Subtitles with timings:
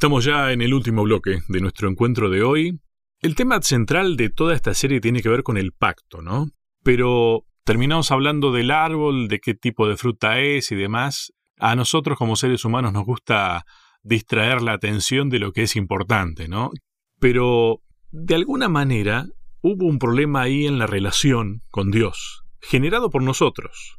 [0.00, 2.80] Estamos ya en el último bloque de nuestro encuentro de hoy.
[3.20, 6.48] El tema central de toda esta serie tiene que ver con el pacto, ¿no?
[6.82, 11.34] Pero terminamos hablando del árbol, de qué tipo de fruta es y demás.
[11.58, 13.66] A nosotros como seres humanos nos gusta
[14.02, 16.70] distraer la atención de lo que es importante, ¿no?
[17.18, 19.26] Pero de alguna manera
[19.60, 23.98] hubo un problema ahí en la relación con Dios, generado por nosotros.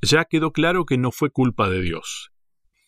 [0.00, 2.30] Ya quedó claro que no fue culpa de Dios.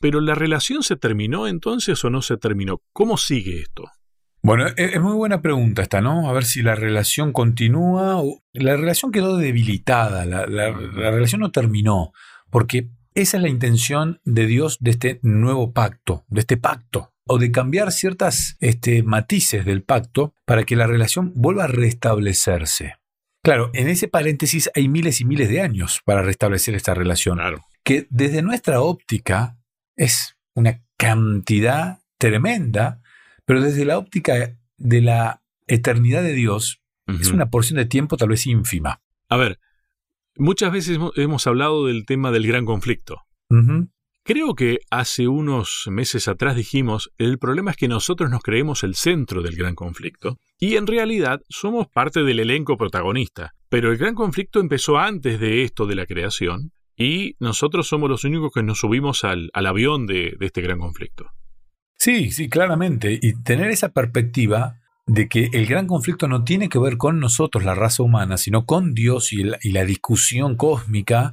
[0.01, 2.81] Pero la relación se terminó entonces o no se terminó.
[2.93, 3.85] ¿Cómo sigue esto?
[4.43, 6.29] Bueno, e-, es muy buena pregunta esta, ¿no?
[6.29, 12.13] A ver si la relación continúa o la relación quedó debilitada, la, relación no terminó,
[12.51, 17.39] porque esa es la intención de Dios de este nuevo pacto, de este pacto, o
[17.39, 22.95] de cambiar ciertas este, matices del pacto para que la relación vuelva a restablecerse.
[23.43, 27.65] Claro, en ese paréntesis hay miles y miles de años para restablecer esta relación, claro.
[27.85, 29.60] que desde nuestra óptica
[30.01, 33.03] es una cantidad tremenda,
[33.45, 38.31] pero desde la óptica de la eternidad de Dios es una porción de tiempo tal
[38.31, 39.03] vez ínfima.
[39.29, 39.59] A ver,
[40.37, 43.23] muchas veces hemos hablado del tema del gran conflicto.
[44.23, 48.95] Creo que hace unos meses atrás dijimos, el problema es que nosotros nos creemos el
[48.95, 53.55] centro del gran conflicto, y en realidad somos parte del elenco protagonista.
[53.69, 58.25] Pero el gran conflicto empezó antes de esto de la creación, y nosotros somos los
[58.25, 61.31] únicos que nos subimos al, avión de, de este gran conflicto.
[61.97, 63.19] Sí, sí, claramente.
[63.21, 64.77] Y tener esa perspectiva
[65.07, 68.67] de que el gran conflicto no tiene que ver con nosotros, la raza humana, sino
[68.67, 71.33] con Dios y, la, discusión cósmica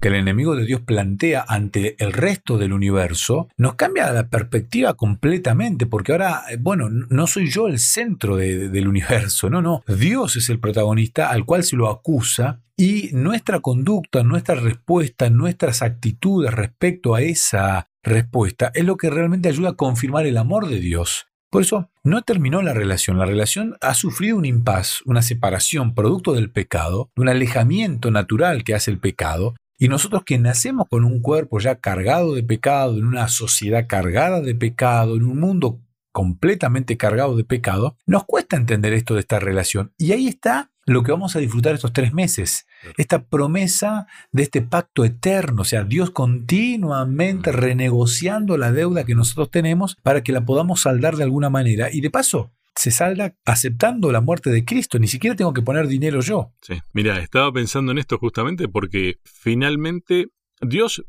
[0.00, 4.94] que el enemigo de Dios plantea ante el resto del universo, nos cambia la perspectiva
[4.94, 10.36] completamente, porque ahora, eh, bueno, no soy yo el centro del universo, no, no, Dios
[10.36, 16.52] es el protagonista al cual se lo acusa y nuestra conducta, nuestra respuesta, nuestras actitudes
[16.52, 21.26] respecto a esa respuesta es lo que realmente ayuda a confirmar el amor de Dios.
[21.50, 23.18] Por eso no terminó la relación.
[23.18, 28.74] La relación ha sufrido un impas, una separación producto del pecado, un alejamiento natural que
[28.74, 29.54] hace el pecado.
[29.78, 34.40] Y nosotros que nacemos con un cuerpo ya cargado de pecado, en una sociedad cargada
[34.40, 35.80] de pecado, en un mundo
[36.12, 39.92] completamente cargado de pecado, nos cuesta entender esto de esta relación.
[39.98, 42.66] Y ahí está lo que vamos a disfrutar estos tres meses.
[42.96, 49.50] Esta promesa de este pacto eterno, o sea, Dios continuamente renegociando la deuda que nosotros
[49.50, 51.88] tenemos para que la podamos saldar de alguna manera.
[51.92, 54.98] Y de paso, se salda aceptando la muerte de Cristo.
[54.98, 56.52] Ni siquiera tengo que poner dinero yo.
[56.60, 60.28] Sí, mira, estaba pensando en esto justamente porque finalmente
[60.60, 61.04] Dios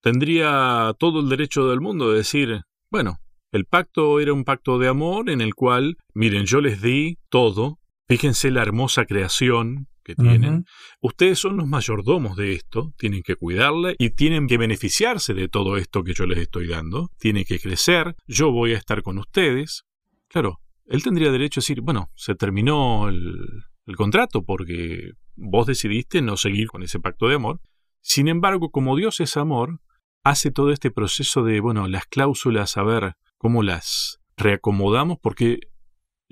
[0.00, 3.18] tendría todo el derecho del mundo de decir, bueno,
[3.52, 7.78] el pacto era un pacto de amor en el cual, miren, yo les di todo,
[8.12, 10.64] Fíjense la hermosa creación que tienen.
[11.00, 15.76] Ustedes son los mayordomos de esto, tienen que cuidarla y tienen que beneficiarse de todo
[15.76, 17.10] esto que yo les estoy dando.
[17.18, 19.84] Tienen que crecer, yo voy a estar con ustedes.
[20.28, 26.20] Claro, él tendría derecho a decir, bueno, se terminó el, el contrato porque vos decidiste
[26.20, 27.60] no seguir con ese pacto de amor.
[28.00, 29.80] Sin embargo, como Dios es amor,
[30.24, 35.60] hace todo este proceso de, bueno, las cláusulas, a ver cómo las reacomodamos, porque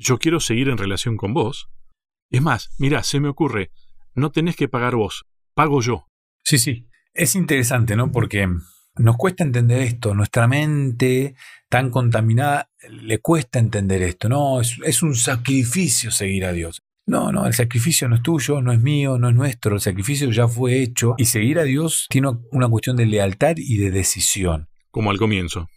[0.00, 1.69] yo quiero seguir en relación con vos.
[2.31, 3.71] Es más, mira, se me ocurre,
[4.15, 6.09] no tenés que pagar vos, pago yo.
[6.43, 8.11] Sí, sí, es interesante, ¿no?
[8.11, 8.49] Porque
[8.97, 11.34] nos cuesta entender esto, nuestra mente
[11.69, 14.61] tan contaminada le cuesta entender esto, ¿no?
[14.61, 16.82] Es, un sacrificio seguir a Dios.
[17.06, 20.31] No, no, el sacrificio no es tuyo, no es mío, no es nuestro, el sacrificio
[20.31, 24.69] ya fue hecho y seguir a Dios tiene una cuestión de lealtad y de decisión.
[24.91, 25.69] Como al comienzo.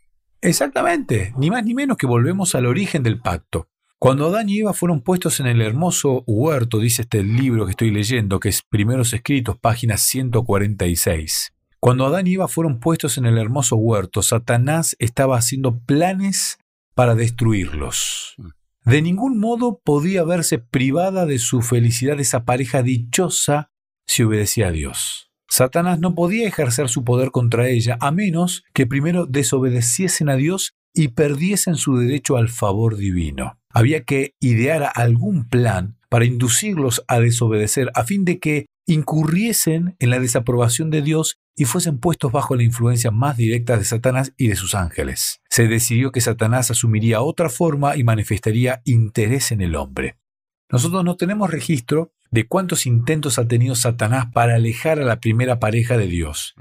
[0.41, 3.67] Exactamente, ni más ni menos que volvemos al origen del pacto.
[4.03, 7.90] Cuando Adán y Eva fueron puestos en el hermoso huerto, dice este libro que estoy
[7.90, 11.53] leyendo, que es Primeros Escritos, página 146.
[11.80, 16.58] Cuando Adán y Eva fueron puestos en el hermoso huerto, Satanás estaba haciendo planes
[16.96, 18.36] para destruirlos.
[18.84, 23.72] De ningún modo podía verse privada de su felicidad esa pareja dichosa
[24.06, 25.32] si obedecía a Dios.
[25.47, 30.73] Satanás no podía ejercer su poder contra ella a menos que primero desobedeciesen a Dios
[30.93, 33.57] y perdiesen su derecho al favor divino.
[33.69, 40.09] Había que idear algún plan para inducirlos a desobedecer a fin de que incurriesen en
[40.09, 44.47] la desaprobación de Dios y fuesen puestos bajo la influencia más directa de Satanás y
[44.47, 45.41] de sus ángeles.
[45.49, 50.17] Se decidió que Satanás asumiría otra forma y manifestaría interés en el hombre.
[50.72, 55.59] Nosotros no tenemos registro de cuántos intentos ha tenido Satanás para alejar a la primera
[55.59, 56.55] pareja de Dios.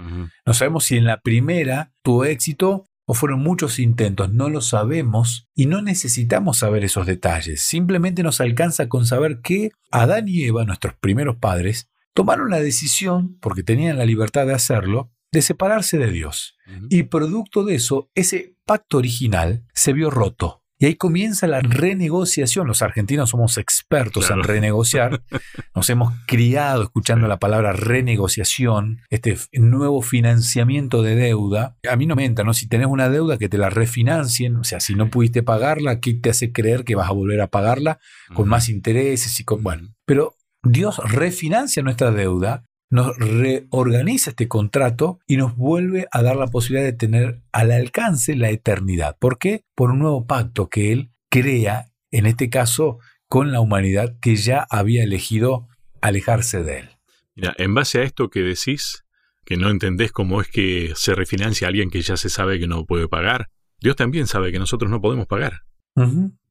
[0.44, 5.46] No sabemos si en la primera tuvo éxito o fueron muchos intentos, no lo sabemos
[5.54, 7.60] y no necesitamos saber esos detalles.
[7.60, 13.36] Simplemente nos alcanza con saber que Adán y Eva, nuestros primeros padres, tomaron la decisión,
[13.40, 16.56] porque tenían la libertad de hacerlo, de separarse de Dios.
[16.88, 20.61] Y producto de eso, ese pacto original se vio roto.
[20.82, 22.66] Y ahí comienza la renegociación.
[22.66, 25.22] Los argentinos somos expertos en renegociar.
[25.76, 31.76] Nos hemos criado escuchando la palabra renegociación, este nuevo financiamiento de deuda.
[31.88, 32.52] A mí no me entra, ¿no?
[32.52, 34.56] Si tenés una deuda, que te la refinancien.
[34.56, 37.46] O sea, si no pudiste pagarla, ¿qué te hace creer que vas a volver a
[37.46, 38.00] pagarla
[38.34, 39.62] con más intereses y con.
[39.62, 46.36] Bueno, pero Dios refinancia nuestra deuda nos reorganiza este contrato y nos vuelve a dar
[46.36, 49.16] la posibilidad de tener al alcance la eternidad.
[49.18, 49.64] ¿Por qué?
[49.74, 52.98] Por un nuevo pacto que Él crea, en este caso,
[53.28, 55.68] con la humanidad que ya había elegido
[56.02, 56.90] alejarse de Él.
[57.34, 59.06] Mira, en base a esto que decís,
[59.46, 62.66] que no entendés cómo es que se refinancia a alguien que ya se sabe que
[62.66, 63.48] no puede pagar,
[63.80, 65.62] Dios también sabe que nosotros no podemos pagar.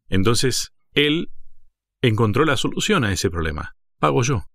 [0.10, 1.30] Entonces, Él
[2.02, 3.76] encontró la solución a ese problema.
[4.00, 4.48] Pago yo.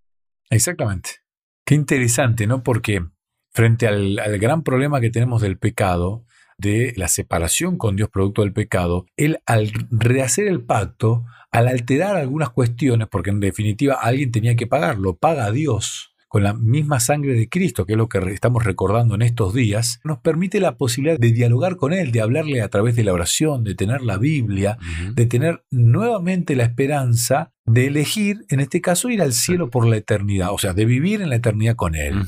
[0.50, 1.25] Exactamente.
[1.67, 2.63] Qué interesante, ¿no?
[2.63, 3.05] Porque
[3.51, 6.25] frente al, gran problema que tenemos del pecado,
[6.59, 12.15] de la separación con Dios producto del pecado, él al rehacer el pacto, al alterar
[12.15, 17.00] algunas cuestiones, porque en definitiva alguien tenía que pagarlo, paga a Dios con la misma
[17.00, 20.76] sangre de Cristo, que es lo que estamos recordando en estos días, nos permite la
[20.76, 24.19] posibilidad de dialogar con Él, de hablarle a través de la oración, de tener la
[24.19, 24.78] Biblia,
[25.14, 29.96] de tener nuevamente la esperanza de elegir, en este caso, ir al cielo por la
[29.96, 32.23] eternidad, o sea, de vivir en la eternidad con Él.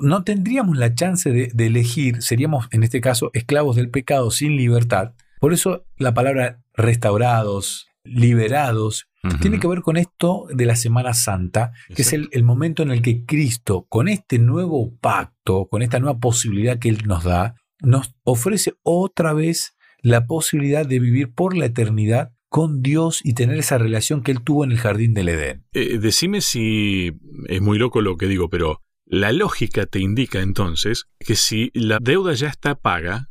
[0.00, 5.12] No tendríamos la chance de, elegir, seríamos, en este caso, esclavos del pecado sin libertad.
[5.40, 9.06] Por eso la palabra restaurados, liberados,
[9.40, 12.90] tiene que ver con esto de la Semana Santa, que es el, el, momento en
[12.90, 17.54] el que Cristo, con este nuevo pacto, con esta nueva posibilidad que Él nos da,
[17.80, 23.58] nos ofrece otra vez la posibilidad de vivir por la eternidad con Dios y tener
[23.58, 25.64] esa relación que él tuvo en el jardín del Edén.
[25.72, 27.12] Eh, decime si
[27.46, 31.98] es muy loco lo que digo, pero la lógica te indica entonces que si la
[32.00, 33.28] deuda ya está paga,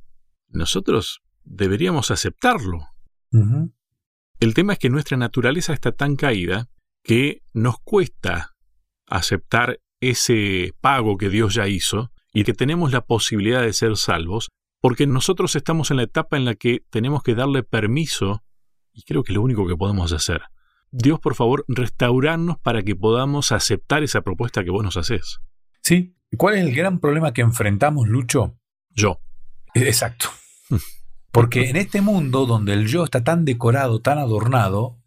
[0.47, 2.79] nosotros deberíamos aceptarlo.
[4.39, 6.69] El tema es que nuestra naturaleza está tan caída
[7.03, 8.55] que nos cuesta
[9.05, 14.49] aceptar ese pago que Dios ya hizo y que tenemos la posibilidad de ser salvos,
[14.79, 18.41] porque nosotros estamos en la etapa en la que tenemos que darle permiso
[18.93, 20.43] y creo que es lo único que podemos hacer.
[20.89, 25.39] Dios, por favor, restaurarnos para que podamos aceptar esa propuesta que vos nos haces.
[25.83, 26.15] Sí.
[26.37, 28.57] ¿Cuál es el gran problema que enfrentamos, Lucho?
[28.89, 29.19] Yo.
[29.73, 30.29] Eh, exacto.
[31.31, 34.97] Porque en este mundo donde el yo está tan decorado, tan adornado,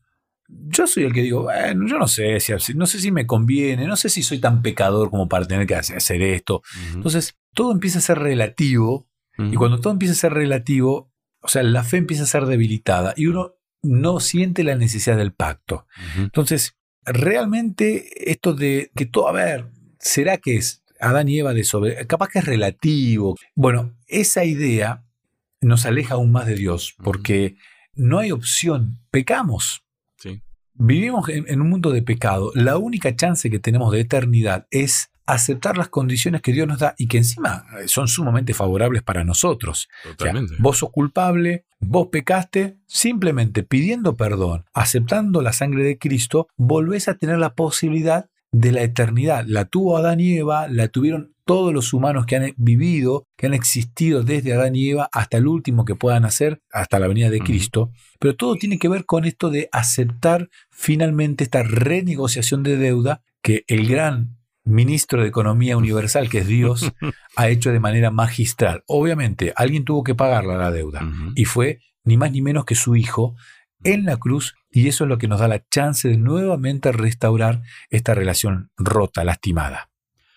[0.49, 3.87] yo soy el que digo, bueno, yo no sé si, no sé si me conviene,
[3.87, 6.63] no sé si soy tan pecador como para tener que hacer esto.
[6.95, 9.09] Entonces, todo empieza a ser relativo,
[9.39, 11.11] y cuando todo empieza a ser relativo,
[11.41, 15.33] o sea, la fe empieza a ser debilitada, y uno no siente la necesidad del
[15.33, 15.87] pacto.
[16.17, 21.65] Entonces, realmente esto de que todo, a ver, ¿será que es Adán y Eva de
[21.65, 23.37] sobre, capaz que es relativo?
[23.57, 25.05] Bueno, esa idea
[25.63, 27.57] nos aleja aún más de Dios, porque
[27.95, 29.85] no hay opción, pecamos.
[30.75, 32.51] Vivimos en, un mundo de pecado.
[32.55, 36.95] La única chance que tenemos de eternidad es aceptar las condiciones que Dios nos da
[36.97, 39.89] y que encima eh, son sumamente favorables para nosotros.
[40.59, 47.17] vos sos culpable, vos pecaste, simplemente pidiendo perdón, aceptando la sangre de Cristo, volvés a
[47.17, 49.45] tener la posibilidad de la eternidad.
[49.47, 53.55] La tuvo Adán y Eva, la tuvieron todos los humanos que han vivido, que han
[53.55, 57.41] existido desde Adán y Eva hasta el último que puedan hacer, hasta la venida de
[57.41, 57.91] Cristo.
[58.21, 63.65] Pero todo tiene que ver con esto de aceptar finalmente esta renegociación de deuda que
[63.67, 66.93] el gran ministro de Economía Universal, que es Dios,
[67.37, 68.85] ha hecho de manera magistral.
[68.87, 72.97] Obviamente, alguien tuvo que pagarla la deuda y fue ni más ni menos que su
[72.97, 73.35] hijo
[73.85, 77.63] en la cruz y eso es lo que nos da la chance de nuevamente restaurar
[77.91, 79.91] esta relación rota, lastimada.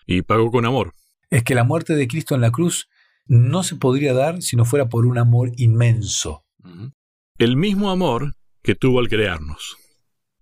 [0.06, 0.94] Y pagó con amor.
[1.30, 2.88] Es que la muerte de Cristo en la cruz
[3.26, 6.44] no se podría dar si no fuera por un amor inmenso.
[7.38, 9.76] El mismo amor que tuvo al crearnos.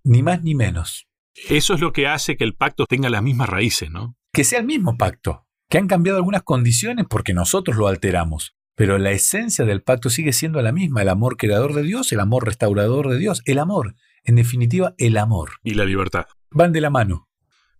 [0.03, 1.07] Ni más ni menos.
[1.49, 4.15] Eso es lo que hace que el pacto tenga las mismas raíces, ¿no?
[4.31, 8.97] Que sea el mismo pacto, que han cambiado algunas condiciones porque nosotros lo alteramos, pero
[8.97, 12.45] la esencia del pacto sigue siendo la misma, el amor creador de Dios, el amor
[12.45, 15.53] restaurador de Dios, el amor, en definitiva, el amor.
[15.63, 16.25] Y la libertad.
[16.51, 17.29] Van de la mano.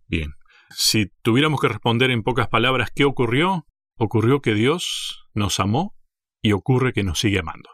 [0.08, 0.32] Bien.
[0.70, 5.94] Si tuviéramos que responder en pocas palabras qué ocurrió, ocurrió que Dios nos amó
[6.42, 7.70] y ocurre que nos sigue amando.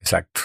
[0.00, 0.40] Exacto.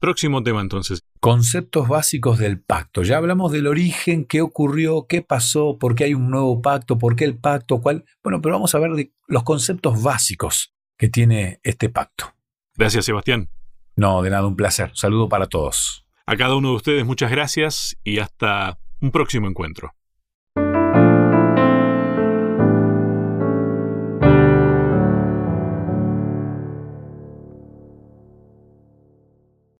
[0.00, 1.00] Próximo tema entonces.
[1.20, 3.02] Conceptos básicos del pacto.
[3.02, 7.16] Ya hablamos del origen, qué ocurrió, qué pasó, por qué hay un nuevo pacto, por
[7.16, 8.04] qué el pacto, cuál.
[8.22, 12.34] Bueno, pero vamos a ver de los conceptos básicos que tiene este pacto.
[12.74, 13.48] Gracias, Sebastián.
[13.96, 14.90] No, de nada, un placer.
[14.94, 16.06] Saludo para todos.
[16.26, 19.94] A cada uno de ustedes muchas gracias y hasta un próximo encuentro.